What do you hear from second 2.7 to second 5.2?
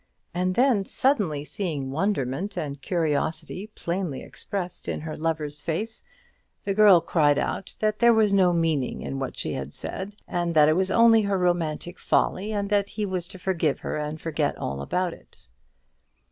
curiosity plainly expressed in her